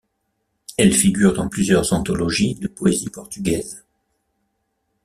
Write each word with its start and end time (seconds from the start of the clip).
Elle 0.79 0.95
figure 0.95 1.31
dans 1.35 1.47
plusieurs 1.47 1.93
anthologies 1.93 2.55
de 2.55 2.67
poésie 2.67 3.11
portugaise. 3.11 3.85